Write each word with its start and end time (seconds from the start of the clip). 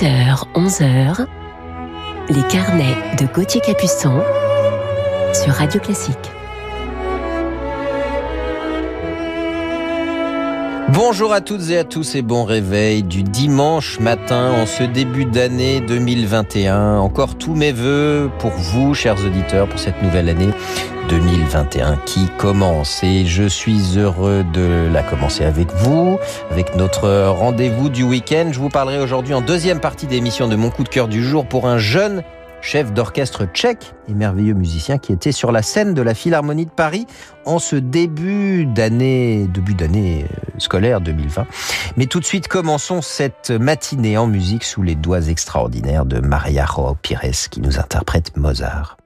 10h, 0.00 0.44
11h, 0.54 1.26
les 2.30 2.42
carnets 2.48 2.96
de 3.18 3.26
Gauthier 3.26 3.60
Capuçon 3.60 4.22
sur 5.34 5.52
Radio 5.52 5.78
Classique. 5.78 6.16
Bonjour 10.88 11.34
à 11.34 11.42
toutes 11.42 11.68
et 11.68 11.76
à 11.76 11.84
tous 11.84 12.14
et 12.14 12.22
bon 12.22 12.44
réveil 12.44 13.02
du 13.02 13.22
dimanche 13.22 14.00
matin 14.00 14.50
en 14.52 14.64
ce 14.64 14.84
début 14.84 15.26
d'année 15.26 15.82
2021. 15.82 16.96
Encore 16.96 17.36
tous 17.36 17.54
mes 17.54 17.72
voeux 17.72 18.30
pour 18.38 18.52
vous, 18.52 18.94
chers 18.94 19.22
auditeurs, 19.22 19.68
pour 19.68 19.78
cette 19.78 20.02
nouvelle 20.02 20.30
année 20.30 20.48
2021 21.08 21.96
qui 22.06 22.28
commence. 22.38 23.02
Et 23.02 23.24
je 23.24 23.44
suis 23.44 23.98
heureux 23.98 24.44
de 24.52 24.88
la 24.92 25.02
commencer 25.02 25.44
avec 25.44 25.72
vous, 25.72 26.18
avec 26.50 26.76
notre 26.76 27.28
rendez-vous 27.28 27.88
du 27.88 28.02
week-end. 28.02 28.50
Je 28.52 28.58
vous 28.58 28.68
parlerai 28.68 28.98
aujourd'hui 28.98 29.34
en 29.34 29.40
deuxième 29.40 29.80
partie 29.80 30.06
d'émission 30.06 30.48
de 30.48 30.56
mon 30.56 30.70
coup 30.70 30.84
de 30.84 30.88
cœur 30.88 31.08
du 31.08 31.24
jour 31.24 31.46
pour 31.46 31.66
un 31.66 31.78
jeune 31.78 32.22
chef 32.62 32.92
d'orchestre 32.92 33.46
tchèque 33.46 33.94
et 34.08 34.14
merveilleux 34.14 34.54
musicien 34.54 34.98
qui 34.98 35.12
était 35.12 35.32
sur 35.32 35.52
la 35.52 35.62
scène 35.62 35.94
de 35.94 36.02
la 36.02 36.14
Philharmonie 36.14 36.66
de 36.66 36.70
Paris 36.70 37.06
en 37.44 37.58
ce 37.58 37.76
début 37.76 38.66
d'année, 38.66 39.46
début 39.48 39.74
d'année 39.74 40.24
euh, 40.30 40.50
scolaire 40.58 41.00
2020. 41.00 41.46
Mais 41.96 42.06
tout 42.06 42.20
de 42.20 42.24
suite, 42.24 42.48
commençons 42.48 43.02
cette 43.02 43.50
matinée 43.50 44.16
en 44.16 44.26
musique 44.26 44.64
sous 44.64 44.82
les 44.82 44.94
doigts 44.94 45.22
extraordinaires 45.22 46.04
de 46.04 46.20
Maria 46.20 46.66
Joao 46.66 46.94
Pires 46.94 47.48
qui 47.50 47.60
nous 47.60 47.78
interprète 47.78 48.36
Mozart. 48.36 48.99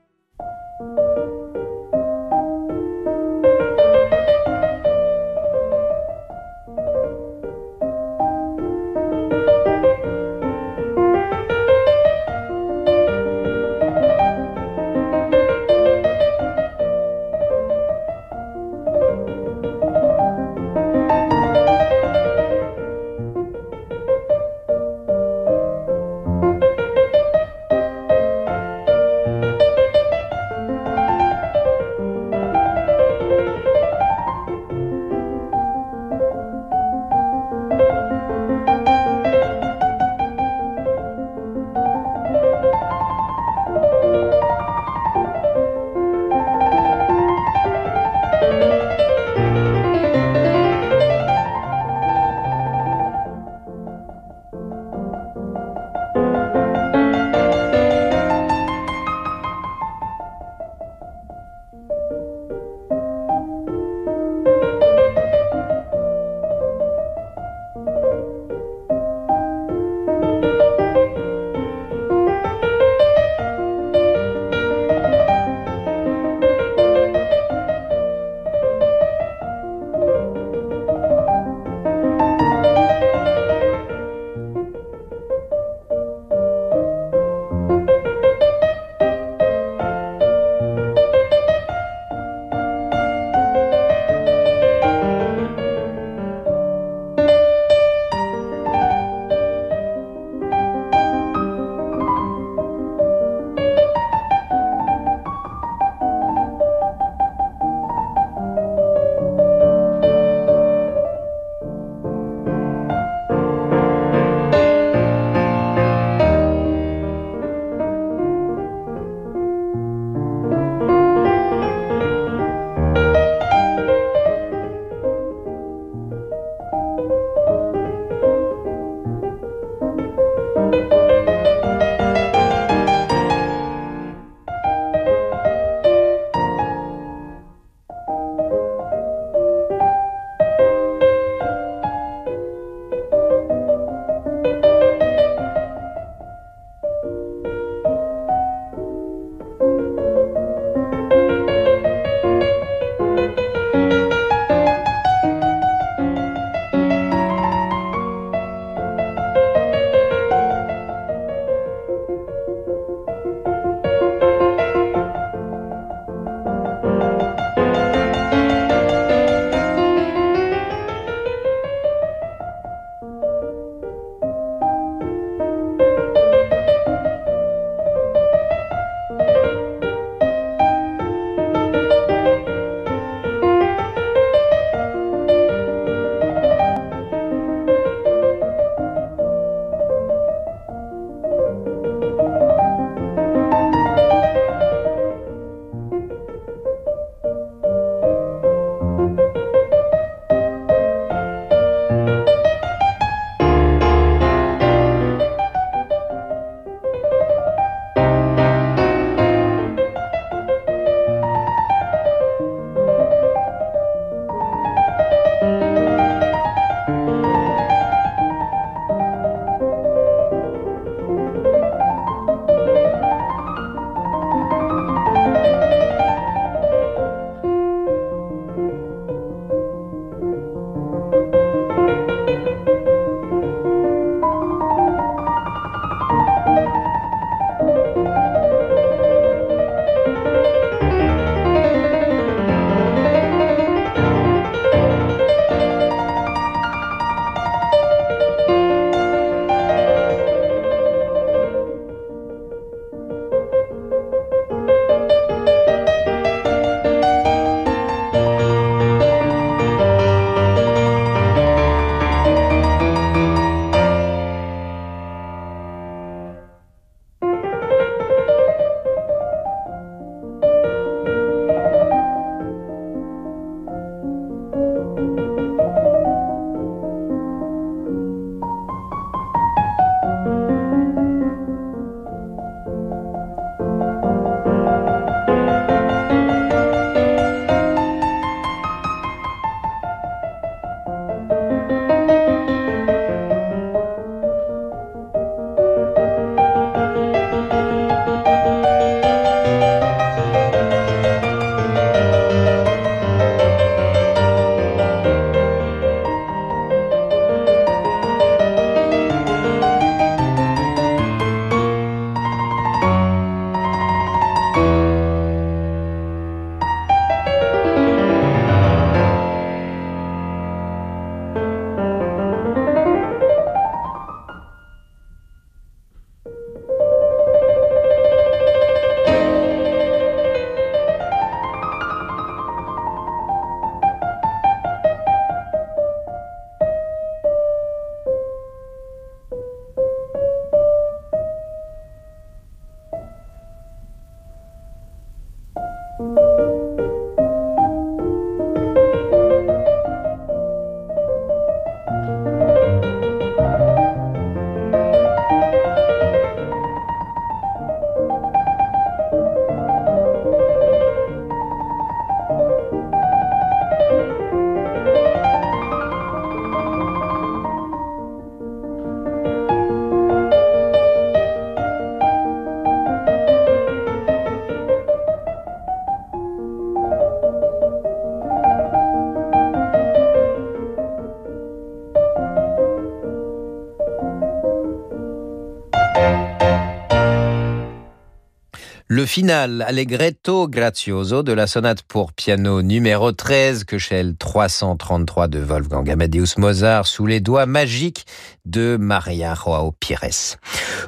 Final 389.06 389.62
Allegretto 389.62 390.48
Grazioso 390.48 391.22
de 391.22 391.32
la 391.32 391.46
sonate 391.46 391.82
pour 391.86 392.12
piano 392.12 392.62
numéro 392.62 393.12
13 393.12 393.64
que 393.64 393.76
333 394.12 395.28
de 395.28 395.40
Wolfgang 395.40 395.88
Amadeus 395.90 396.38
Mozart 396.38 396.86
sous 396.86 397.06
les 397.06 397.20
doigts 397.20 397.46
magiques 397.46 398.06
de 398.44 398.76
Maria 398.78 399.34
Joao 399.34 399.72
Pires. 399.72 400.36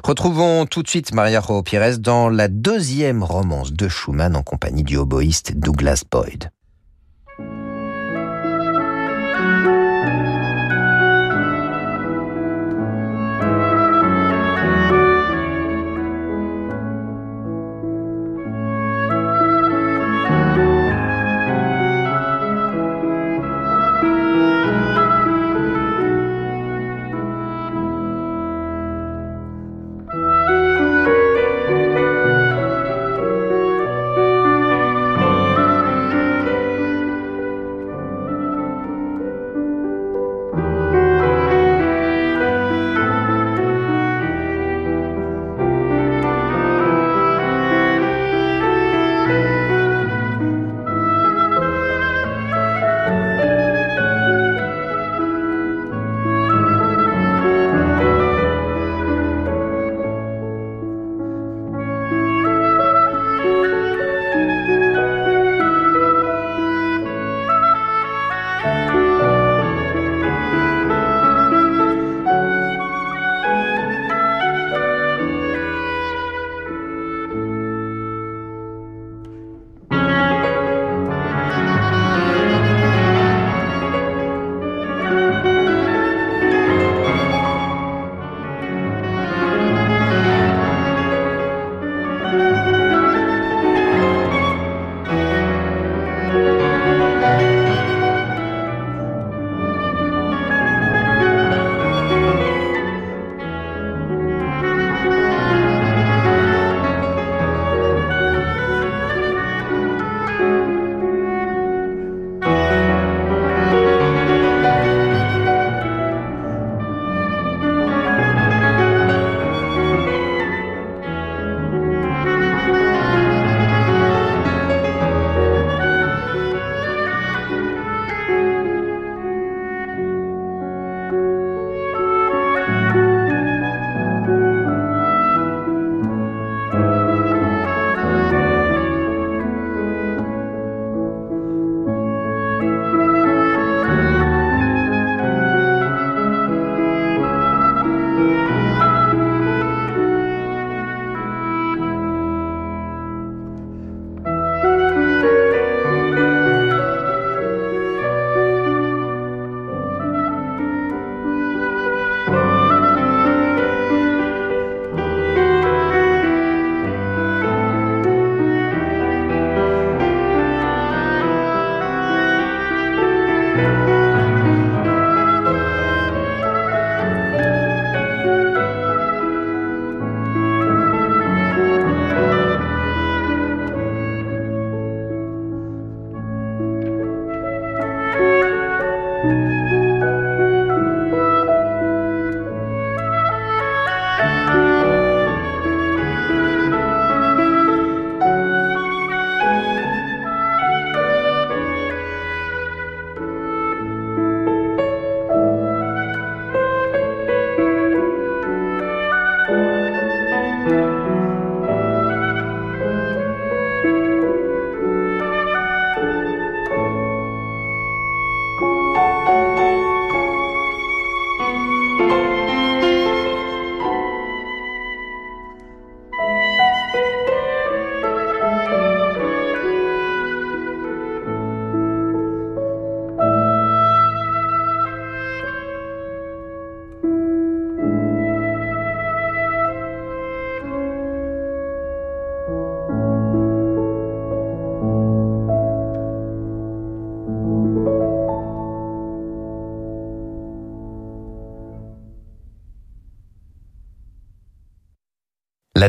Retrouvons 0.03 0.65
tout 0.65 0.83
de 0.83 0.87
suite 0.87 1.13
Maria 1.13 1.41
Joao 1.41 1.63
Pires 1.63 1.99
dans 1.99 2.29
la 2.29 2.47
deuxième 2.47 3.23
romance 3.23 3.73
de 3.73 3.87
Schumann 3.87 4.35
en 4.35 4.43
compagnie 4.43 4.83
du 4.83 4.97
oboïste 4.97 5.53
Douglas 5.55 6.03
Boyd. 6.09 6.49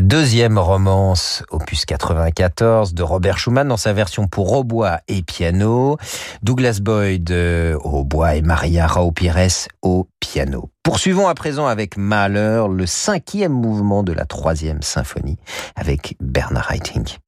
Deuxième 0.08 0.56
romance, 0.58 1.42
opus 1.50 1.84
94, 1.84 2.94
de 2.94 3.02
Robert 3.02 3.36
Schumann 3.36 3.68
dans 3.68 3.76
sa 3.76 3.92
version 3.92 4.26
pour 4.26 4.50
hautbois 4.52 5.00
et 5.06 5.22
piano, 5.22 5.98
Douglas 6.42 6.78
Boyd 6.80 7.30
euh, 7.30 7.76
au 7.84 8.00
hautbois 8.00 8.36
et 8.36 8.40
Maria 8.40 8.86
Rao 8.86 9.12
Pires 9.12 9.68
au 9.82 10.08
piano. 10.18 10.70
Poursuivons 10.82 11.28
à 11.28 11.34
présent 11.34 11.66
avec 11.66 11.98
Mahler, 11.98 12.64
le 12.72 12.86
cinquième 12.86 13.52
mouvement 13.52 14.02
de 14.02 14.12
la 14.12 14.24
troisième 14.24 14.80
symphonie, 14.80 15.36
avec 15.76 16.16
Bernard 16.20 16.72
Haitink. 16.72 17.18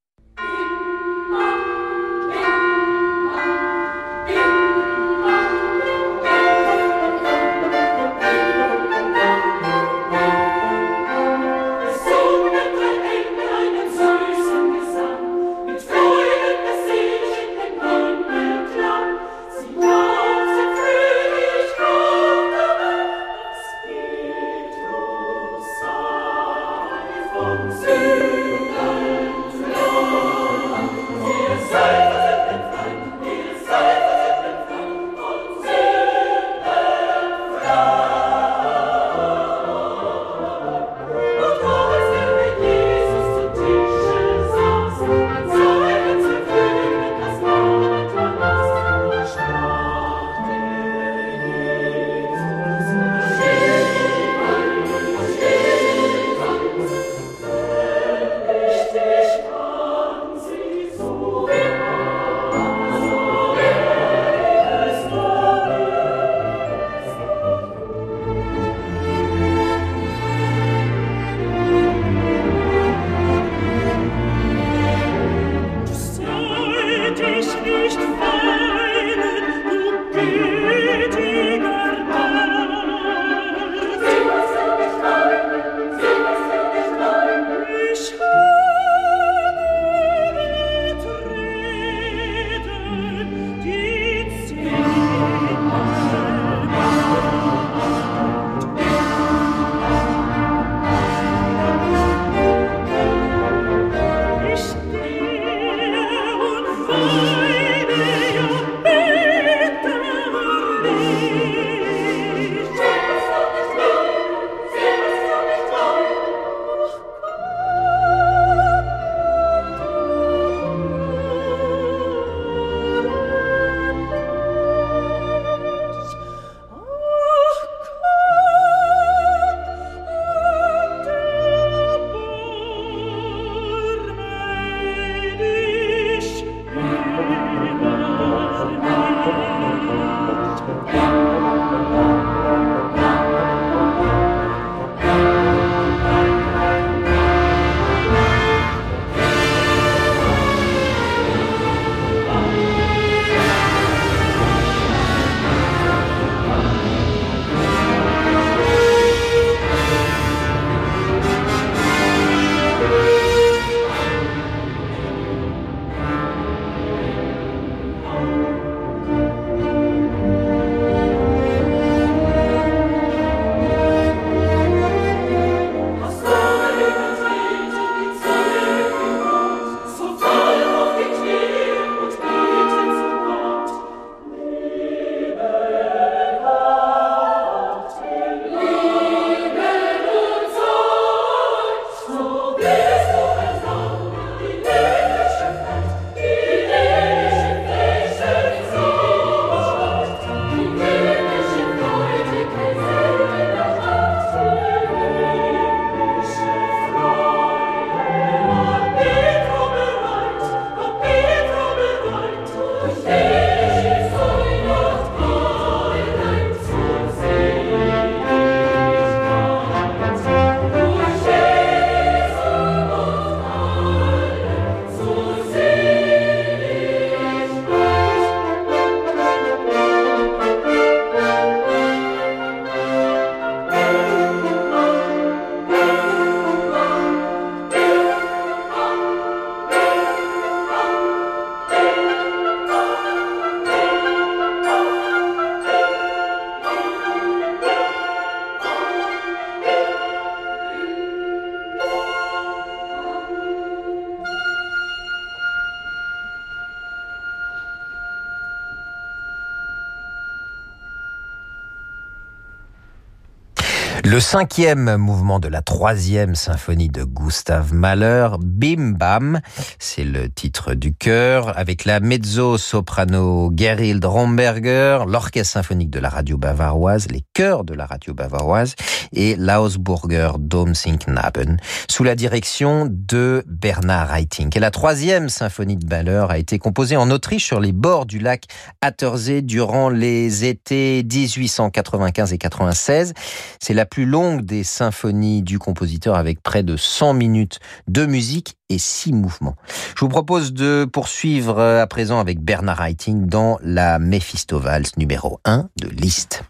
Le 264.10 264.18
cinquième 264.18 264.96
mouvement 264.96 265.38
de 265.38 265.46
la 265.46 265.62
troisième 265.62 266.34
symphonie 266.34 266.88
de 266.88 267.04
Gustav 267.04 267.72
Mahler, 267.72 268.30
Bim 268.40 268.94
Bam, 268.98 269.40
c'est 269.78 270.02
le 270.02 270.28
titre 270.28 270.74
du 270.74 270.92
chœur, 270.92 271.56
avec 271.56 271.84
la 271.84 272.00
mezzo-soprano 272.00 273.52
Gerhild 273.54 274.04
Romberger, 274.04 275.04
l'orchestre 275.06 275.52
symphonique 275.52 275.90
de 275.90 276.00
la 276.00 276.08
radio 276.08 276.36
bavaroise, 276.36 277.06
les 277.08 277.22
chœurs 277.34 277.62
de 277.62 277.72
la 277.72 277.86
radio 277.86 278.12
bavaroise 278.12 278.74
et 279.12 279.36
l'Ausburger 279.36 280.32
Domsingnaben, 280.40 281.58
sous 281.88 282.02
la 282.02 282.16
direction 282.16 282.88
de 282.90 283.44
Bernard 283.46 284.08
Reiting. 284.08 284.50
Et 284.56 284.60
la 284.60 284.72
troisième 284.72 285.28
symphonie 285.28 285.76
de 285.76 285.86
Mahler 285.86 286.26
a 286.28 286.38
été 286.38 286.58
composée 286.58 286.96
en 286.96 287.12
Autriche 287.12 287.46
sur 287.46 287.60
les 287.60 287.70
bords 287.72 288.06
du 288.06 288.18
lac 288.18 288.46
Attersee 288.80 289.44
durant 289.44 289.88
les 289.88 290.46
étés 290.46 291.04
1895 291.04 292.32
et 292.32 292.38
96. 292.38 293.14
C'est 293.60 293.74
la 293.74 293.86
plus 293.86 293.99
longue 294.04 294.42
des 294.42 294.64
symphonies 294.64 295.42
du 295.42 295.58
compositeur 295.58 296.16
avec 296.16 296.42
près 296.42 296.62
de 296.62 296.76
100 296.76 297.14
minutes 297.14 297.60
de 297.88 298.06
musique 298.06 298.56
et 298.68 298.78
6 298.78 299.12
mouvements. 299.12 299.56
Je 299.96 300.00
vous 300.00 300.08
propose 300.08 300.52
de 300.52 300.86
poursuivre 300.90 301.60
à 301.60 301.86
présent 301.86 302.20
avec 302.20 302.40
Bernard 302.40 302.82
Haitink 302.82 303.26
dans 303.26 303.58
la 303.62 303.98
Mephisto-Valse 303.98 304.96
numéro 304.96 305.40
1 305.44 305.68
de 305.80 305.88
Liszt. 305.88 306.44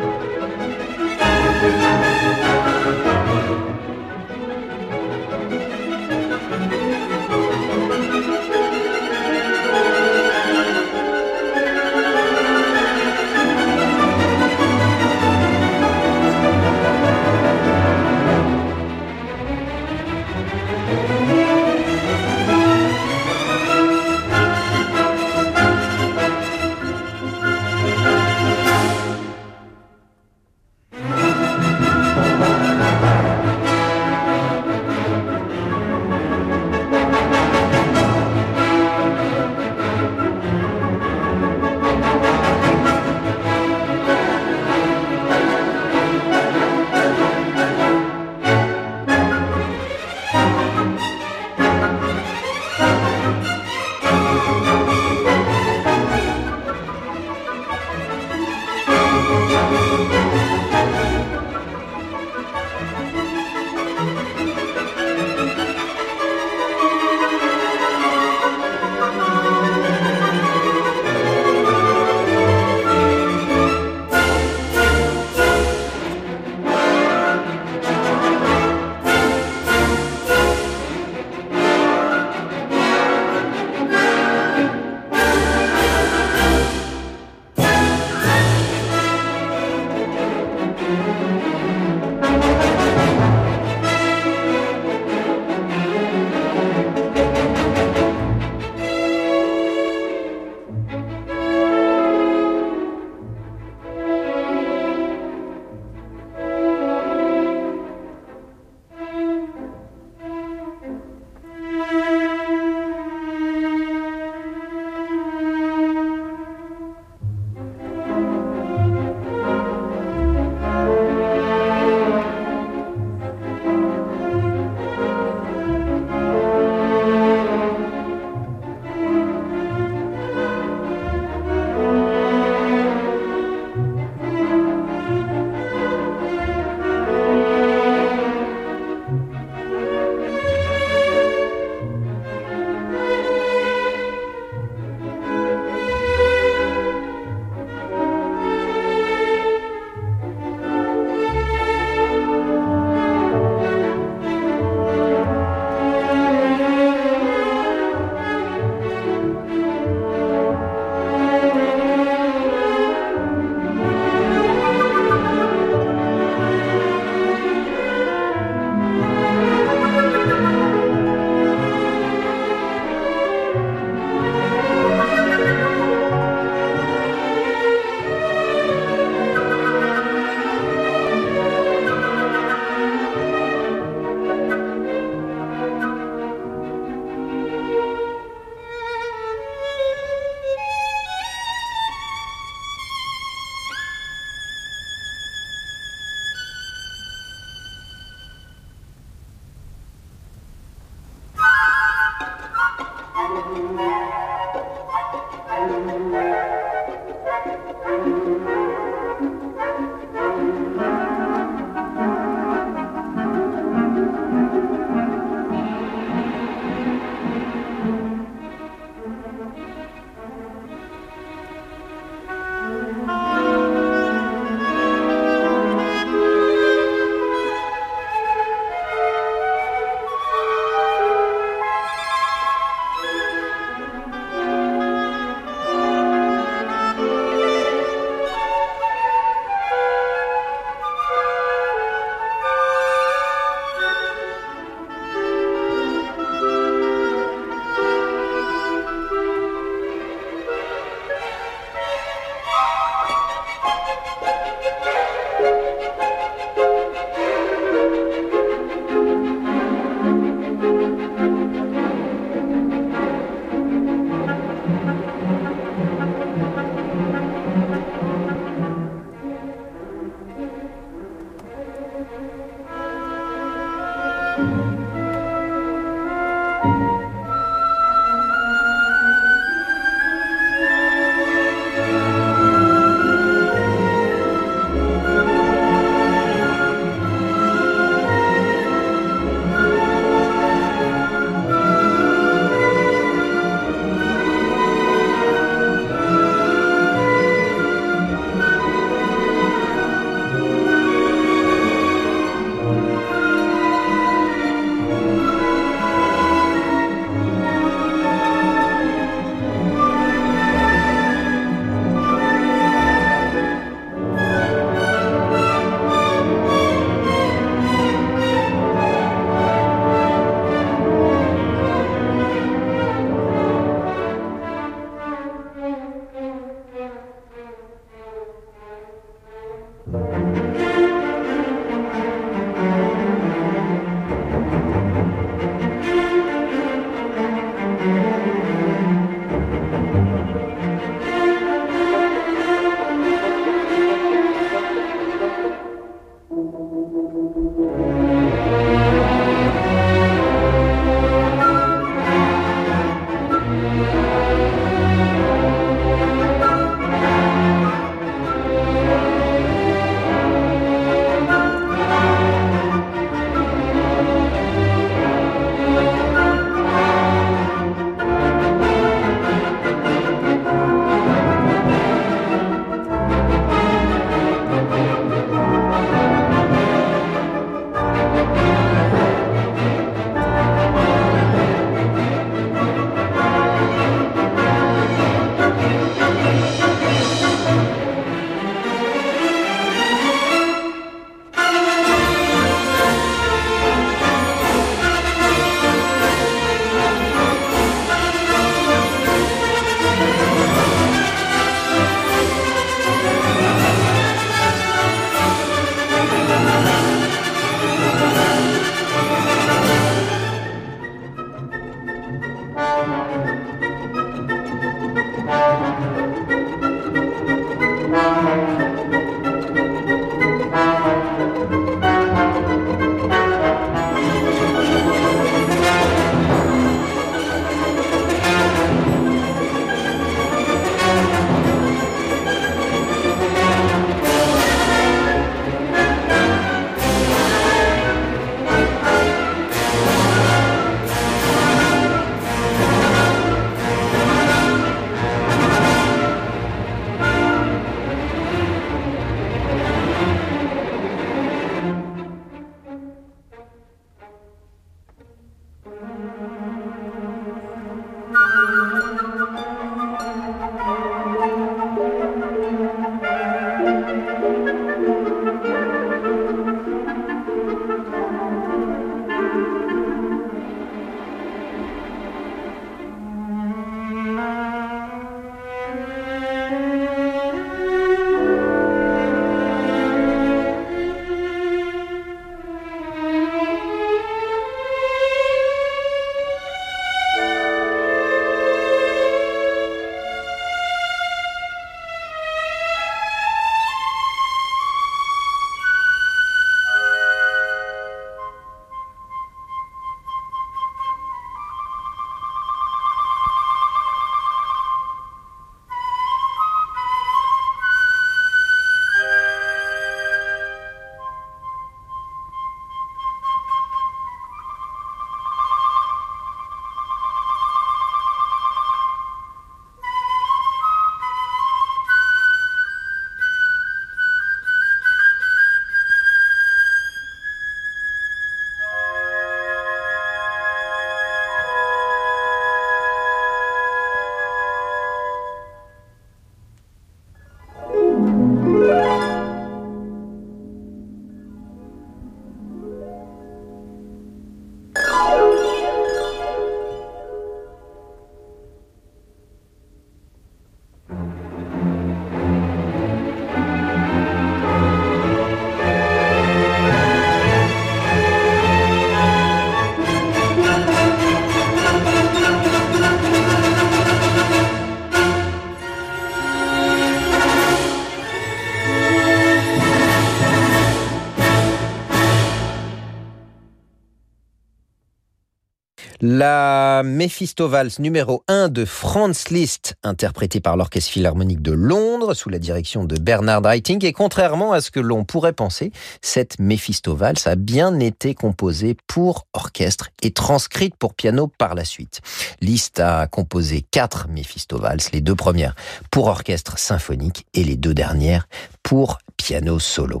La 576.18 576.82
Mephisto-Valse 576.82 577.78
numéro 577.78 578.24
1 578.26 578.48
de 578.48 578.64
Franz 578.64 579.28
Liszt, 579.30 579.74
interprétée 579.82 580.40
par 580.40 580.56
l'Orchestre 580.56 580.90
Philharmonique 580.90 581.42
de 581.42 581.52
Londres 581.52 582.14
sous 582.14 582.30
la 582.30 582.38
direction 582.38 582.84
de 582.84 582.96
Bernard 582.96 583.46
Haitink. 583.46 583.84
Et 583.84 583.92
contrairement 583.92 584.52
à 584.54 584.62
ce 584.62 584.70
que 584.70 584.80
l'on 584.80 585.04
pourrait 585.04 585.34
penser, 585.34 585.72
cette 586.00 586.38
Mephisto-Valse 586.38 587.26
a 587.26 587.36
bien 587.36 587.78
été 587.80 588.14
composée 588.14 588.78
pour 588.86 589.26
orchestre 589.34 589.90
et 590.00 590.10
transcrite 590.10 590.74
pour 590.76 590.94
piano 590.94 591.30
par 591.36 591.54
la 591.54 591.66
suite. 591.66 592.00
Liszt 592.40 592.80
a 592.80 593.06
composé 593.08 593.62
quatre 593.70 594.08
Mephisto-Valses, 594.08 594.92
les 594.92 595.02
deux 595.02 595.16
premières 595.16 595.54
pour 595.90 596.06
orchestre 596.06 596.58
symphonique 596.58 597.26
et 597.34 597.44
les 597.44 597.56
deux 597.56 597.74
dernières 597.74 598.26
pour 598.66 598.98
piano 599.16 599.60
solo. 599.60 600.00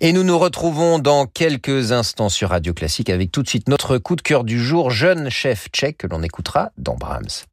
Et 0.00 0.12
nous 0.12 0.22
nous 0.22 0.38
retrouvons 0.38 1.00
dans 1.00 1.26
quelques 1.26 1.90
instants 1.90 2.28
sur 2.28 2.50
Radio 2.50 2.72
Classique 2.72 3.10
avec 3.10 3.32
tout 3.32 3.42
de 3.42 3.48
suite 3.48 3.68
notre 3.68 3.98
coup 3.98 4.14
de 4.14 4.22
cœur 4.22 4.44
du 4.44 4.62
jour, 4.62 4.92
jeune 4.92 5.30
chef 5.30 5.66
tchèque 5.72 5.98
que 5.98 6.06
l'on 6.06 6.22
écoutera 6.22 6.70
dans 6.78 6.94
Brahms. 6.94 7.44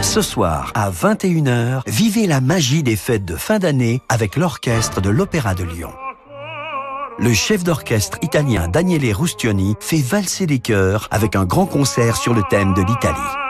Ce 0.00 0.22
soir, 0.22 0.72
à 0.74 0.90
21h, 0.90 1.82
vivez 1.86 2.26
la 2.26 2.40
magie 2.40 2.82
des 2.82 2.96
fêtes 2.96 3.26
de 3.26 3.36
fin 3.36 3.58
d'année 3.58 4.00
avec 4.08 4.36
l'orchestre 4.36 5.02
de 5.02 5.10
l'Opéra 5.10 5.54
de 5.54 5.64
Lyon. 5.64 5.92
Le 7.18 7.34
chef 7.34 7.62
d'orchestre 7.62 8.16
italien 8.22 8.68
Daniele 8.68 9.14
Rustioni 9.14 9.74
fait 9.80 10.02
valser 10.02 10.46
les 10.46 10.60
chœurs 10.60 11.08
avec 11.10 11.36
un 11.36 11.44
grand 11.44 11.66
concert 11.66 12.16
sur 12.16 12.32
le 12.32 12.42
thème 12.48 12.72
de 12.72 12.80
l'Italie. 12.80 13.43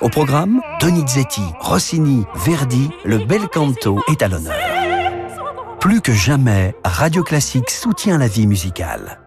Au 0.00 0.08
programme, 0.08 0.60
Donizetti, 0.80 1.42
Rossini, 1.60 2.24
Verdi, 2.34 2.90
le 3.04 3.18
bel 3.18 3.48
canto 3.48 4.00
est 4.10 4.22
à 4.22 4.28
l'honneur. 4.28 4.54
Plus 5.78 6.00
que 6.00 6.12
jamais, 6.12 6.74
Radio 6.84 7.22
Classique 7.22 7.70
soutient 7.70 8.18
la 8.18 8.26
vie 8.26 8.46
musicale. 8.46 9.20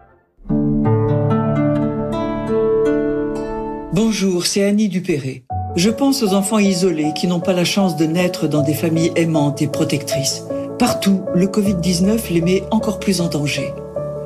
Bonjour, 3.92 4.44
c'est 4.44 4.62
Annie 4.64 4.88
Dupéré. 4.88 5.44
Je 5.74 5.90
pense 5.90 6.22
aux 6.22 6.34
enfants 6.34 6.58
isolés 6.58 7.12
qui 7.14 7.26
n'ont 7.26 7.40
pas 7.40 7.54
la 7.54 7.64
chance 7.64 7.96
de 7.96 8.04
naître 8.04 8.46
dans 8.46 8.62
des 8.62 8.74
familles 8.74 9.12
aimantes 9.16 9.62
et 9.62 9.68
protectrices. 9.68 10.44
Partout, 10.78 11.22
le 11.34 11.46
Covid-19 11.46 12.30
les 12.30 12.42
met 12.42 12.62
encore 12.70 13.00
plus 13.00 13.20
en 13.20 13.28
danger. 13.28 13.72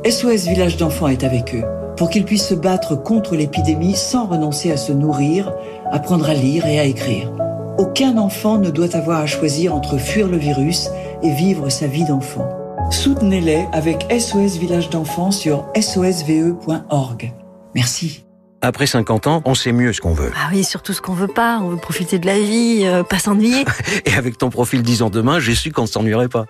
SOS 0.05 0.49
Village 0.49 0.77
d'enfants 0.77 1.09
est 1.09 1.23
avec 1.23 1.55
eux 1.55 1.65
pour 1.97 2.11
qu'ils 2.11 2.25
puissent 2.25 2.49
se 2.49 2.55
battre 2.55 2.97
contre 2.97 3.37
l'épidémie 3.37 3.95
sans 3.95 4.27
renoncer 4.27 4.73
à 4.73 4.77
se 4.77 4.93
nourrir, 4.93 5.53
apprendre 5.93 6.29
à 6.29 6.35
lire 6.35 6.67
et 6.67 6.81
à 6.81 6.85
écrire. 6.85 7.31
Aucun 7.79 8.19
enfant 8.19 8.59
ne 8.59 8.71
doit 8.71 8.97
avoir 8.97 9.21
à 9.21 9.27
choisir 9.27 9.75
entre 9.75 9.99
fuir 9.99 10.27
le 10.27 10.39
virus 10.39 10.89
et 11.23 11.31
vivre 11.31 11.69
sa 11.69 11.87
vie 11.87 12.05
d'enfant. 12.05 12.49
Soutenez-les 12.91 13.67
avec 13.73 14.07
SOS 14.11 14.59
Village 14.59 14.91
d'enfants 14.91 15.31
sur 15.31 15.65
sosve.org. 15.81 17.33
Merci. 17.75 18.25
Après 18.65 18.87
50 18.87 19.27
ans, 19.27 19.43
on 19.45 19.55
sait 19.55 19.73
mieux 19.73 19.93
ce 19.93 20.01
qu'on 20.01 20.13
veut. 20.13 20.31
Ah 20.37 20.51
oui, 20.53 20.63
surtout 20.63 20.93
ce 20.93 21.01
qu'on 21.01 21.15
veut 21.15 21.27
pas. 21.27 21.59
On 21.63 21.69
veut 21.69 21.77
profiter 21.77 22.21
de 22.21 22.27
la 22.27 22.39
vie, 22.39 22.83
euh, 22.85 23.03
pas 23.03 23.19
s'ennuyer. 23.19 23.65
Et 24.05 24.13
avec 24.15 24.39
ton 24.39 24.51
profil 24.51 24.83
10 24.83 25.03
ans 25.03 25.11
demain, 25.11 25.41
j'ai 25.41 25.57
su 25.57 25.73
qu'on 25.73 25.83
ne 25.83 25.87
s'ennuierait 25.89 26.29
pas. 26.29 26.45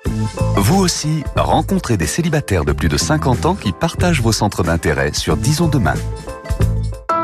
Vous 0.57 0.79
aussi, 0.79 1.25
rencontrez 1.37 1.97
des 1.97 2.07
célibataires 2.07 2.67
de 2.67 2.73
plus 2.73 2.91
de 2.91 2.99
50 2.99 3.47
ans 3.47 3.55
qui 3.55 3.73
partagent 3.73 4.21
vos 4.21 4.33
centres 4.33 4.63
d'intérêt 4.63 5.15
sur 5.15 5.39
Disons 5.39 5.69
demain. 5.69 5.95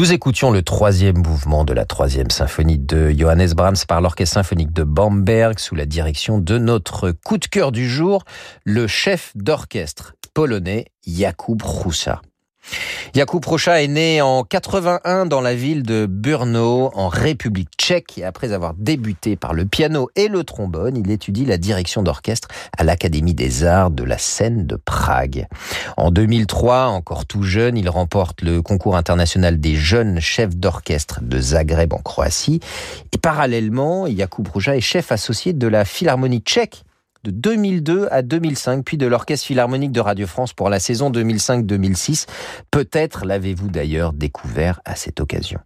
Nous 0.00 0.14
écoutions 0.14 0.50
le 0.50 0.62
troisième 0.62 1.18
mouvement 1.18 1.62
de 1.62 1.74
la 1.74 1.84
troisième 1.84 2.30
symphonie 2.30 2.78
de 2.78 3.10
Johannes 3.10 3.52
Brahms 3.52 3.84
par 3.86 4.00
l'Orchestre 4.00 4.32
symphonique 4.32 4.72
de 4.72 4.82
Bamberg 4.82 5.58
sous 5.58 5.74
la 5.74 5.84
direction 5.84 6.38
de 6.38 6.56
notre 6.56 7.10
coup 7.10 7.36
de 7.36 7.44
cœur 7.44 7.70
du 7.70 7.86
jour, 7.86 8.24
le 8.64 8.86
chef 8.86 9.32
d'orchestre 9.34 10.14
polonais 10.32 10.86
Jakub 11.06 11.60
Hrusa. 11.60 12.22
Jakub 13.12 13.44
Rocha 13.44 13.82
est 13.82 13.88
né 13.88 14.22
en 14.22 14.44
81 14.44 15.26
dans 15.26 15.40
la 15.40 15.52
ville 15.52 15.82
de 15.82 16.06
Brno, 16.08 16.92
en 16.94 17.08
République 17.08 17.70
tchèque, 17.76 18.18
et 18.18 18.24
après 18.24 18.52
avoir 18.52 18.74
débuté 18.74 19.34
par 19.34 19.52
le 19.52 19.64
piano 19.64 20.10
et 20.14 20.28
le 20.28 20.44
trombone, 20.44 20.96
il 20.96 21.10
étudie 21.10 21.44
la 21.44 21.58
direction 21.58 22.04
d'orchestre 22.04 22.46
à 22.78 22.84
l'Académie 22.84 23.34
des 23.34 23.64
Arts 23.64 23.90
de 23.90 24.04
la 24.04 24.16
scène 24.16 24.64
de 24.64 24.76
Prague. 24.76 25.48
En 25.96 26.12
2003, 26.12 26.84
encore 26.84 27.26
tout 27.26 27.42
jeune, 27.42 27.76
il 27.76 27.88
remporte 27.88 28.42
le 28.42 28.62
concours 28.62 28.96
international 28.96 29.58
des 29.58 29.74
jeunes 29.74 30.20
chefs 30.20 30.54
d'orchestre 30.54 31.18
de 31.20 31.40
Zagreb 31.40 31.92
en 31.92 31.98
Croatie, 31.98 32.60
et 33.12 33.18
parallèlement, 33.18 34.06
Jakub 34.06 34.46
Rocha 34.46 34.76
est 34.76 34.80
chef 34.80 35.10
associé 35.10 35.52
de 35.52 35.66
la 35.66 35.84
Philharmonie 35.84 36.42
tchèque 36.42 36.84
de 37.24 37.30
2002 37.30 38.08
à 38.10 38.22
2005, 38.22 38.84
puis 38.84 38.96
de 38.96 39.06
l'Orchestre 39.06 39.46
Philharmonique 39.46 39.92
de 39.92 40.00
Radio 40.00 40.26
France 40.26 40.52
pour 40.52 40.70
la 40.70 40.80
saison 40.80 41.10
2005-2006. 41.10 42.26
Peut-être 42.70 43.24
l'avez-vous 43.24 43.68
d'ailleurs 43.68 44.12
découvert 44.12 44.80
à 44.84 44.96
cette 44.96 45.20
occasion. 45.20 45.60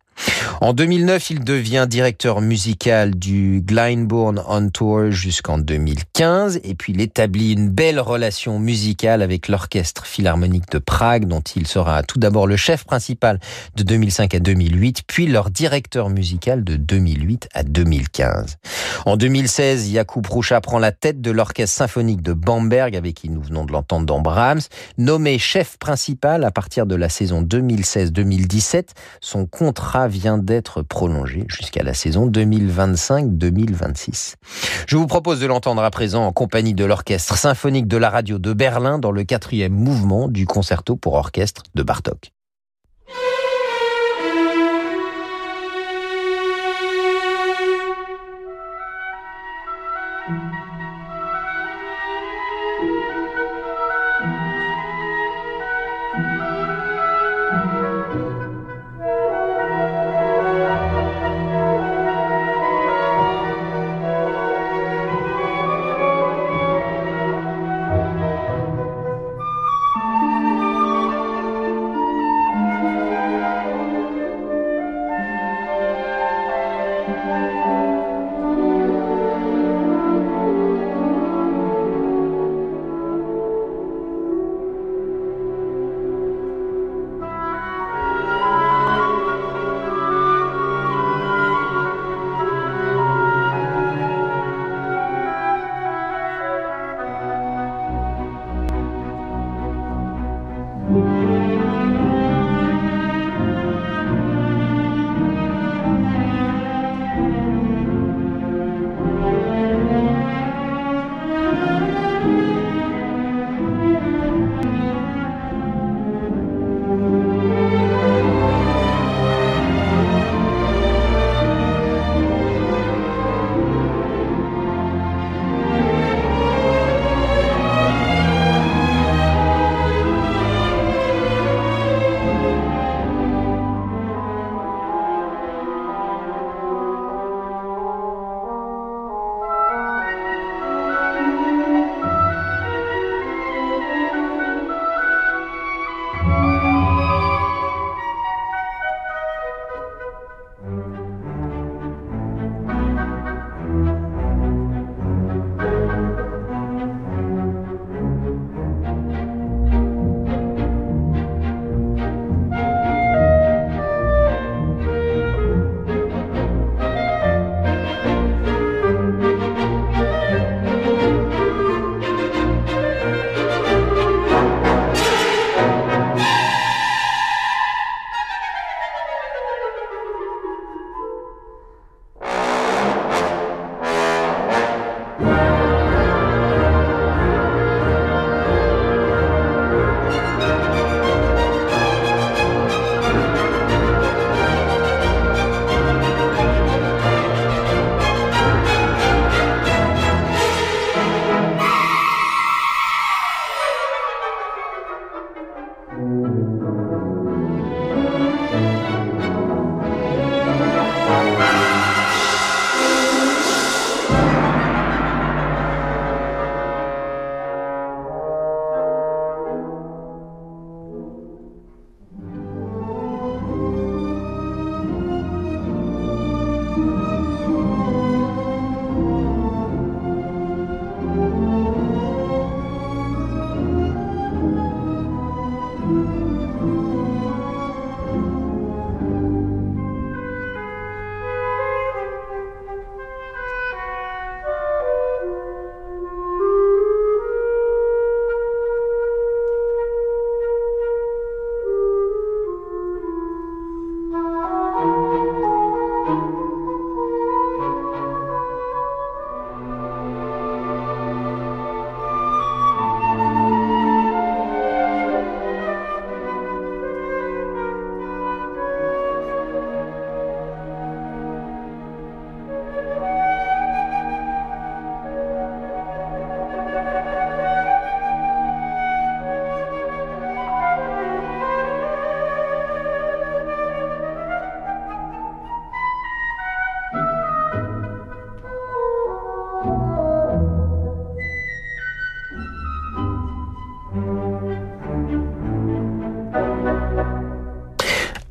En 0.61 0.73
2009, 0.73 1.31
il 1.31 1.45
devient 1.45 1.87
directeur 1.89 2.41
musical 2.41 3.15
du 3.15 3.63
Glyndebourne 3.65 4.43
on 4.47 4.69
Tour 4.71 5.11
jusqu'en 5.11 5.59
2015 5.59 6.61
et 6.65 6.75
puis 6.75 6.93
il 6.93 7.01
établit 7.01 7.53
une 7.53 7.69
belle 7.69 8.01
relation 8.01 8.59
musicale 8.59 9.23
avec 9.23 9.49
l'Orchestre 9.49 10.07
Philharmonique 10.07 10.71
de 10.71 10.79
Prague 10.79 11.27
dont 11.27 11.41
il 11.41 11.67
sera 11.67 12.03
tout 12.03 12.19
d'abord 12.19 12.47
le 12.47 12.57
chef 12.57 12.85
principal 12.85 13.41
de 13.77 13.83
2005 13.83 14.35
à 14.35 14.39
2008 14.39 15.03
puis 15.07 15.27
leur 15.27 15.51
directeur 15.51 16.09
musical 16.09 16.65
de 16.65 16.77
2008 16.77 17.49
à 17.53 17.63
2015. 17.63 18.57
En 19.07 19.17
2016, 19.17 19.93
Jakub 19.93 20.27
Roucha 20.27 20.61
prend 20.61 20.79
la 20.79 20.93
tête 20.93 21.21
de 21.21 21.31
l'Orchestre 21.31 21.77
Symphonique 21.77 22.23
de 22.23 22.33
Bamberg 22.33 22.97
avec 22.97 23.15
qui 23.17 23.29
nous 23.29 23.43
venons 23.43 23.65
de 23.65 23.73
l'entendre 23.73 24.07
dans 24.07 24.21
Brahms. 24.21 24.63
Nommé 24.99 25.39
chef 25.39 25.77
principal 25.79 26.45
à 26.45 26.51
partir 26.51 26.87
de 26.87 26.95
la 26.95 27.09
saison 27.09 27.43
2016-2017, 27.43 28.89
son 29.21 29.47
contrat 29.47 30.04
vient 30.09 30.39
d'être 30.39 30.83
prolongé 30.83 31.45
jusqu'à 31.49 31.83
la 31.83 31.95
saison 31.95 32.29
2025-2026. 32.29 34.35
Je 34.87 34.97
vous 34.97 35.07
propose 35.07 35.41
de 35.41 35.47
l'entendre 35.47 35.83
à 35.83 35.91
présent 35.91 36.27
en 36.27 36.33
compagnie 36.33 36.75
de 36.75 36.85
l'Orchestre 36.85 37.37
symphonique 37.37 37.89
de 37.89 37.97
la 37.97 38.11
radio 38.11 38.39
de 38.39 38.53
Berlin 38.53 38.99
dans 38.99 39.13
le 39.13 39.25
quatrième 39.25 39.75
mouvement 39.75 40.29
du 40.29 40.47
concerto 40.47 40.97
pour 40.97 41.15
orchestre 41.15 41.63
de 41.75 41.83
Bartok. 41.83 42.33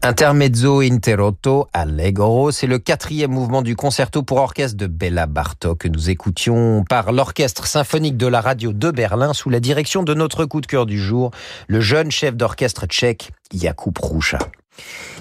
Intermezzo 0.05 0.81
interrotto 0.81 1.69
allegro, 1.71 2.51
c'est 2.51 2.67
le 2.67 2.77
quatrième 2.77 3.31
mouvement 3.31 3.61
du 3.61 3.77
concerto 3.77 4.21
pour 4.21 4.39
orchestre 4.39 4.75
de 4.75 4.85
Bella 4.85 5.27
Bartok 5.27 5.77
que 5.77 5.87
nous 5.87 6.09
écoutions 6.09 6.83
par 6.89 7.13
l'orchestre 7.13 7.65
symphonique 7.67 8.17
de 8.17 8.27
la 8.27 8.41
radio 8.41 8.73
de 8.73 8.91
Berlin 8.91 9.31
sous 9.31 9.49
la 9.49 9.61
direction 9.61 10.03
de 10.03 10.13
notre 10.13 10.43
coup 10.43 10.59
de 10.59 10.65
cœur 10.65 10.85
du 10.85 10.99
jour, 10.99 11.31
le 11.67 11.79
jeune 11.79 12.11
chef 12.11 12.35
d'orchestre 12.35 12.85
tchèque 12.85 13.31
Jakub 13.53 13.97
Roucha. 13.97 14.39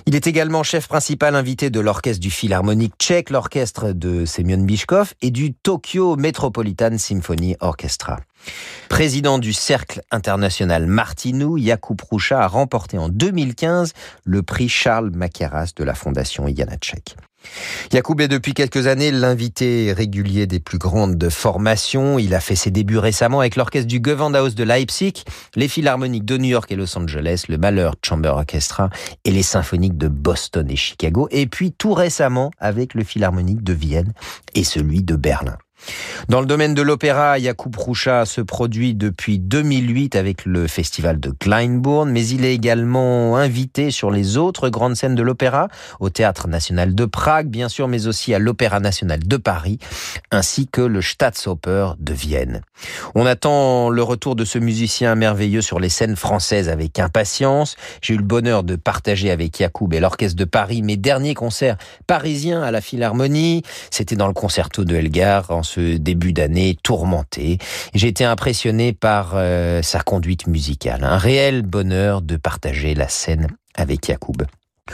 Il 0.07 0.17
est 0.17 0.27
également 0.27 0.63
chef 0.63 0.89
principal 0.89 1.37
invité 1.37 1.71
de 1.71 1.79
l'orchestre 1.79 2.21
du 2.21 2.31
Philharmonique 2.31 2.95
tchèque, 2.99 3.31
l'orchestre 3.31 3.93
de 3.93 4.25
Semyon 4.25 4.65
Bishkov 4.65 5.15
et 5.23 5.31
du 5.31 5.55
Tokyo 5.55 6.17
Metropolitan 6.17 6.99
Symphony 6.99 7.57
Orchestra. 7.61 8.19
Président 8.89 9.39
du 9.39 9.53
Cercle 9.53 10.03
international 10.11 10.87
Martinou, 10.87 11.57
Jakub 11.57 12.01
Roucha 12.01 12.43
a 12.43 12.49
remporté 12.49 12.99
en 12.99 13.09
2015 13.09 13.93
le 14.25 14.43
prix 14.43 14.69
Charles 14.69 15.11
Macaras 15.11 15.73
de 15.77 15.85
la 15.85 15.95
Fondation 15.95 16.47
Janacek. 16.49 17.17
Yacoub 17.93 18.21
est 18.21 18.29
depuis 18.29 18.55
quelques 18.55 18.87
années 18.87 19.11
l'invité 19.11 19.93
régulier 19.93 20.47
des 20.47 20.61
plus 20.61 20.79
grandes 20.79 21.29
formations. 21.29 22.19
Il 22.19 22.35
a 22.35 22.41
fait 22.41 22.57
ses 22.57 22.71
débuts 22.71 22.99
récemment 22.99 23.41
avec 23.41 23.57
l'orchestre 23.57 23.89
du 23.89 24.01
Gewandhaus 24.03 24.55
de 24.55 24.65
Leipzig, 24.65 25.25
les 25.57 25.69
philharmoniques 25.69 26.25
de 26.25 26.39
New 26.39 26.49
York 26.51 26.71
et 26.73 26.77
Los 26.77 26.97
Angeles, 26.97 27.45
le 27.49 27.59
Malheur 27.59 27.97
Chamber 28.05 28.31
Orchestra 28.31 28.91
et 29.25 29.31
les 29.31 29.43
symphoniques 29.43 29.99
de 29.99 30.09
Boston 30.09 30.71
et 30.71 30.77
Chicago. 30.77 31.29
Et 31.31 31.47
puis 31.47 31.73
tout 31.73 31.95
récemment 31.95 32.51
avec 32.59 32.95
le 32.95 33.05
philharmonique 33.05 33.63
de 33.63 33.73
Vienne 33.73 34.13
et 34.55 34.65
celui 34.65 35.03
de 35.03 35.17
Berlin. 35.17 35.57
Dans 36.29 36.41
le 36.41 36.47
domaine 36.47 36.75
de 36.75 36.83
l'opéra, 36.83 37.39
Jakub 37.39 37.75
Roucha 37.77 38.25
se 38.27 38.41
produit 38.41 38.95
depuis 38.95 39.39
2008 39.39 40.17
avec 40.17 40.45
le 40.45 40.67
festival 40.67 41.19
de 41.21 41.31
Kleinbourn, 41.31 42.11
mais 42.11 42.27
il 42.27 42.45
est 42.45 42.55
également 42.55 43.37
invité 43.37 43.91
sur 43.91 44.11
les 44.11 44.37
autres 44.37 44.69
grandes 44.69 44.97
scènes 44.97 45.15
de 45.15 45.23
l'opéra, 45.23 45.69
au 46.01 46.11
Théâtre 46.11 46.49
national 46.49 46.95
de 46.95 47.05
Prague, 47.05 47.49
bien 47.49 47.69
sûr, 47.69 47.89
mais 47.89 48.07
aussi 48.07 48.35
à 48.35 48.39
l'Opéra 48.39 48.81
national 48.81 49.21
de 49.27 49.37
Paris, 49.37 49.79
ainsi 50.31 50.69
que 50.69 50.81
le 50.81 51.03
Staatsoper 51.03 51.95
de 51.99 52.13
Vienne. 52.13 52.63
On 53.15 53.27
attend 53.27 53.91
le 53.91 54.03
retour 54.03 54.37
de 54.37 54.45
ce 54.45 54.59
musicien 54.59 55.15
merveilleux 55.15 55.63
sur 55.63 55.81
les 55.81 55.89
scènes 55.89 56.17
françaises 56.17 56.69
avec 56.69 56.99
impatience. 56.99 57.77
J'ai 58.01 58.15
eu 58.15 58.19
le 58.19 58.23
bonheur 58.23 58.63
de 58.63 58.77
partager 58.77 59.31
avec 59.31 59.59
Jakub 59.59 59.93
et 59.93 60.01
l'Orchestre 60.01 60.37
de 60.37 60.45
Paris 60.45 60.83
mes 60.83 60.97
derniers 60.97 61.35
concerts 61.35 61.77
parisiens 62.07 62.63
à 62.63 62.71
la 62.71 62.81
Philharmonie. 62.81 63.63
C'était 63.91 64.17
dans 64.17 64.29
le 64.29 64.35
concerto 64.35 64.85
de 64.85 64.95
Elgar 64.95 65.51
ce 65.75 65.97
début 65.97 66.33
d'année 66.33 66.77
tourmenté. 66.83 67.59
J'ai 67.95 68.09
été 68.09 68.25
impressionné 68.25 68.93
par 68.93 69.33
euh, 69.35 69.83
sa 69.83 70.01
conduite 70.01 70.47
musicale. 70.47 71.05
Un 71.05 71.19
réel 71.19 71.63
bonheur 71.63 72.23
de 72.23 72.37
partager 72.37 72.95
la 72.95 73.09
scène 73.09 73.49
avec 73.75 74.09
Yacoub. 74.09 74.45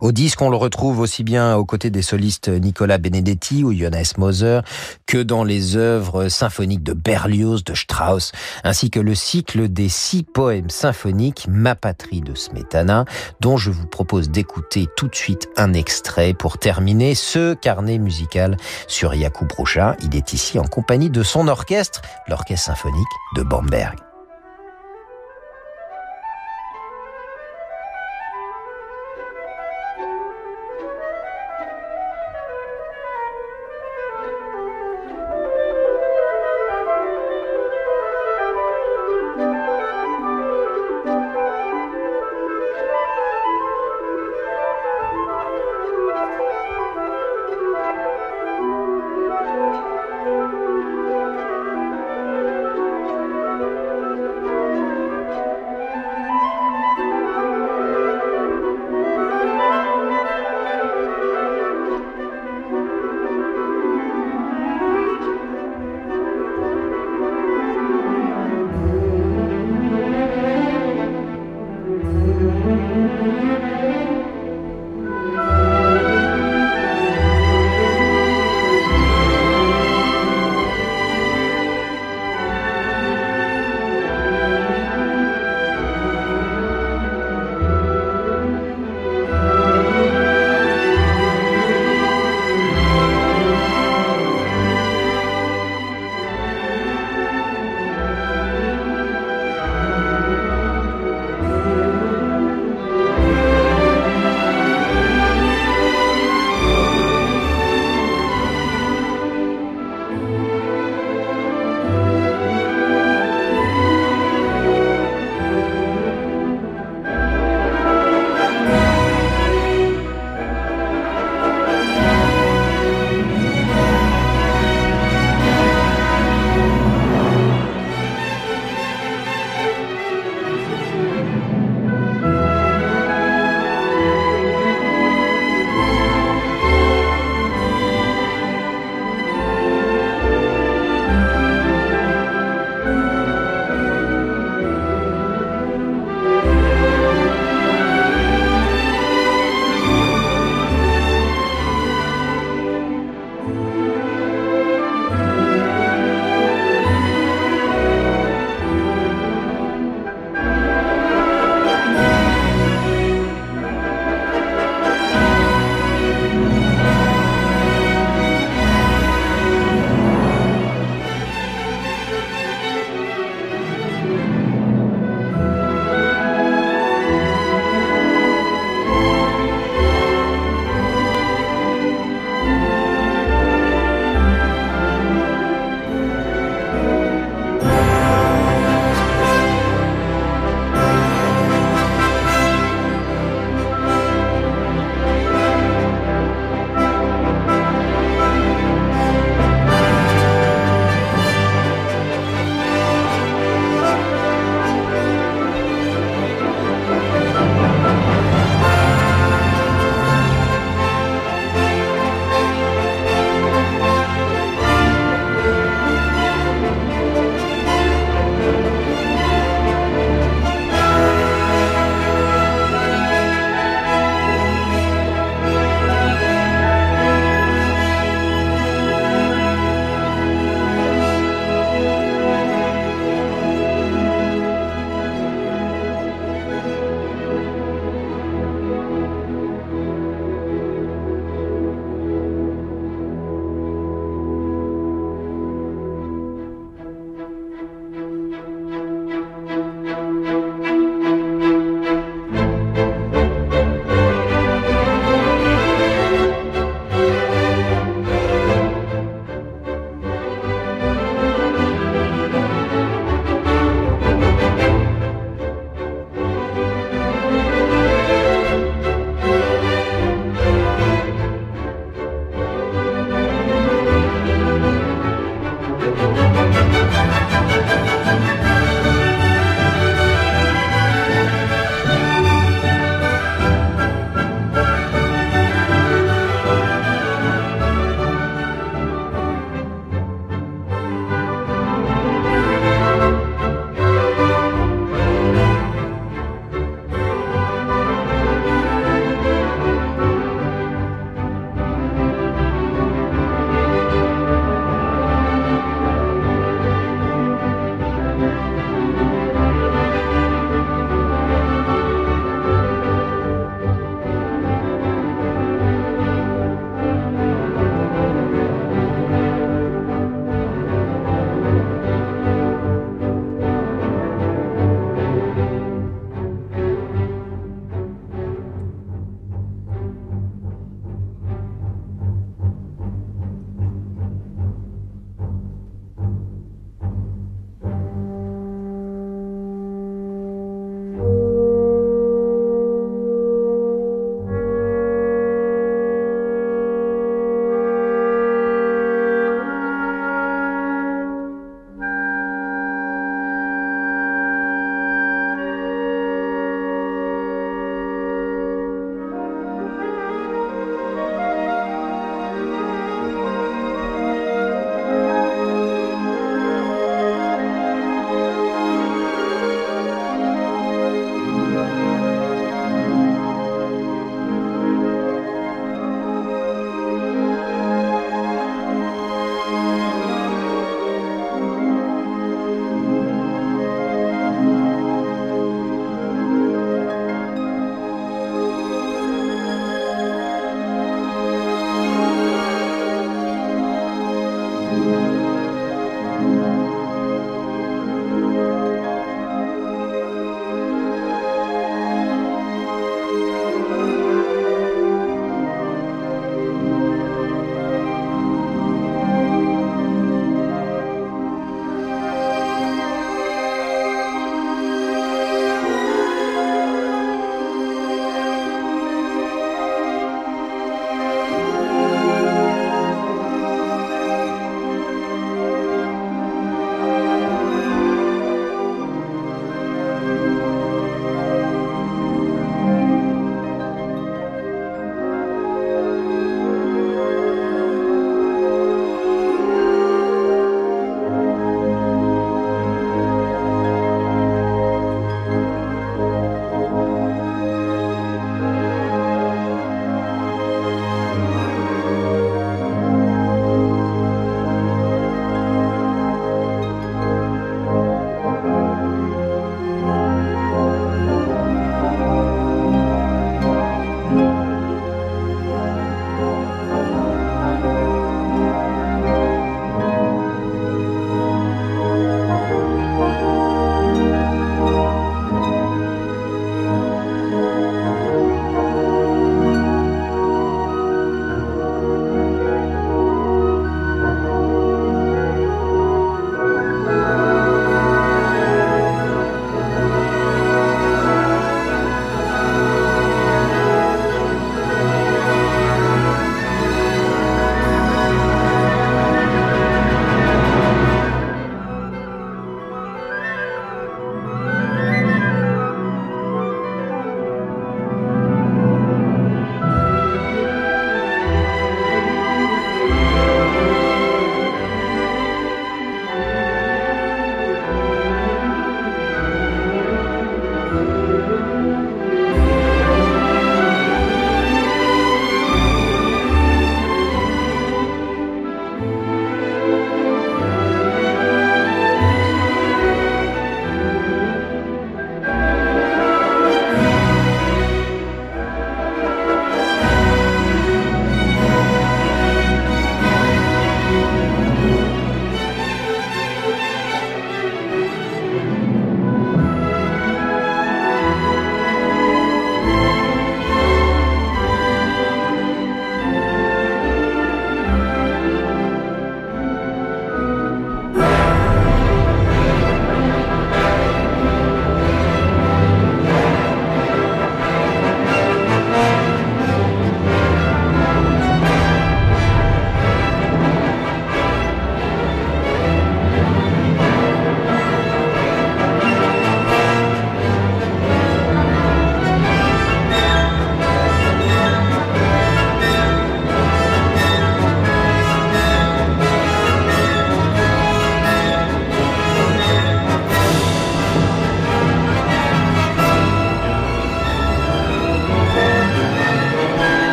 Au 0.00 0.12
disque, 0.12 0.40
on 0.42 0.50
le 0.50 0.56
retrouve 0.56 1.00
aussi 1.00 1.24
bien 1.24 1.56
aux 1.56 1.64
côtés 1.64 1.90
des 1.90 2.02
solistes 2.02 2.48
Nicolas 2.48 2.98
Benedetti 2.98 3.64
ou 3.64 3.72
Jonas 3.72 4.14
Moser 4.18 4.60
que 5.06 5.18
dans 5.18 5.44
les 5.44 5.76
œuvres 5.76 6.28
symphoniques 6.28 6.82
de 6.82 6.92
Berlioz, 6.92 7.64
de 7.64 7.74
Strauss, 7.74 8.32
ainsi 8.64 8.90
que 8.90 9.00
le 9.00 9.14
cycle 9.14 9.68
des 9.68 9.88
six 9.88 10.22
poèmes 10.22 10.70
symphoniques 10.70 11.46
Ma 11.48 11.74
patrie 11.74 12.20
de 12.20 12.34
Smetana, 12.34 13.04
dont 13.40 13.56
je 13.56 13.70
vous 13.70 13.86
propose 13.86 14.30
d'écouter 14.30 14.88
tout 14.96 15.08
de 15.08 15.14
suite 15.14 15.48
un 15.56 15.72
extrait 15.72 16.34
pour 16.34 16.58
terminer 16.58 17.14
ce 17.14 17.54
carnet 17.54 17.98
musical 17.98 18.56
sur 18.88 19.14
Jakub 19.14 19.50
Roucha. 19.52 19.96
Il 20.02 20.16
est 20.16 20.32
ici 20.32 20.58
en 20.58 20.64
compagnie 20.64 21.10
de 21.10 21.22
son 21.22 21.48
orchestre, 21.48 22.02
l'Orchestre 22.28 22.66
symphonique 22.66 23.08
de 23.36 23.42
Bamberg. 23.42 24.11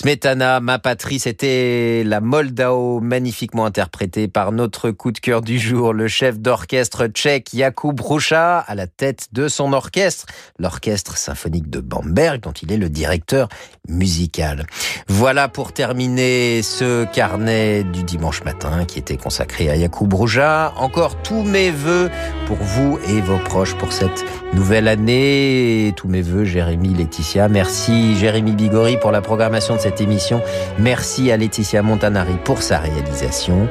Smetana, 0.00 0.60
ma 0.60 0.78
patrie, 0.78 1.18
c'était 1.18 2.04
la 2.06 2.22
Moldao, 2.22 3.00
magnifiquement 3.00 3.66
interprétée 3.66 4.28
par 4.28 4.50
notre 4.50 4.90
coup 4.92 5.12
de 5.12 5.18
cœur 5.18 5.42
du 5.42 5.58
jour, 5.58 5.92
le 5.92 6.08
chef 6.08 6.38
d'orchestre 6.38 7.08
tchèque 7.08 7.50
Jakub 7.52 8.00
Rucha, 8.00 8.60
à 8.60 8.74
la 8.74 8.86
tête 8.86 9.26
de 9.32 9.46
son 9.46 9.74
orchestre, 9.74 10.24
l'orchestre 10.58 11.18
symphonique 11.18 11.68
de 11.68 11.80
Bamberg, 11.80 12.40
dont 12.40 12.52
il 12.52 12.72
est 12.72 12.78
le 12.78 12.88
directeur 12.88 13.50
musical. 13.90 14.64
Voilà 15.06 15.48
pour 15.48 15.74
terminer 15.74 16.62
ce 16.62 17.04
carnet 17.12 17.84
du 17.84 18.02
dimanche 18.02 18.42
matin 18.42 18.86
qui 18.86 18.98
était 18.98 19.18
consacré 19.18 19.68
à 19.68 19.78
Jakub 19.78 20.14
Rucha. 20.14 20.72
Encore 20.78 21.20
tous 21.20 21.42
mes 21.42 21.70
voeux 21.70 22.10
pour 22.46 22.56
vous 22.56 22.98
et 23.06 23.20
vos 23.20 23.38
proches 23.38 23.74
pour 23.74 23.92
cette 23.92 24.24
nouvelle 24.54 24.88
année. 24.88 25.92
Tous 25.96 26.08
mes 26.08 26.22
voeux, 26.22 26.44
Jérémy, 26.44 26.94
Laetitia. 26.94 27.48
Merci 27.48 28.16
Jérémy 28.16 28.52
Bigori 28.52 28.96
pour 28.96 29.10
la 29.10 29.20
programmation 29.20 29.76
de 29.76 29.80
cette 29.90 30.00
émission. 30.00 30.40
Merci 30.78 31.32
à 31.32 31.36
Laetitia 31.36 31.82
Montanari 31.82 32.34
pour 32.44 32.62
sa 32.62 32.78
réalisation. 32.78 33.68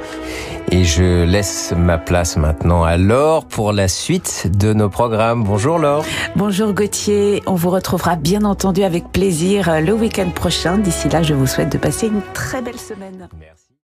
Et 0.72 0.84
je 0.84 1.24
laisse 1.24 1.74
ma 1.76 1.98
place 1.98 2.36
maintenant 2.36 2.84
à 2.84 2.98
Laure 2.98 3.46
pour 3.46 3.72
la 3.72 3.88
suite 3.88 4.52
de 4.54 4.74
nos 4.74 4.90
programmes. 4.90 5.44
Bonjour 5.44 5.80
Laure. 5.80 6.04
Bonjour 6.36 6.74
Gauthier. 6.74 7.42
On 7.46 7.56
vous 7.56 7.70
retrouvera 7.70 8.18
bien 8.18 8.44
entendu 8.44 8.84
avec 8.84 9.12
plaisir 9.12 9.82
le 9.82 9.94
week-end 9.94 10.30
prochain. 10.30 10.78
D'ici 10.78 11.08
là, 11.08 11.24
je 11.24 11.34
vous 11.34 11.48
souhaite 11.48 11.72
de 11.72 11.78
passer 11.78 12.08
une 12.08 12.22
très 12.34 12.62
belle 12.62 12.80
semaine. 12.80 13.30
Merci. 13.40 13.69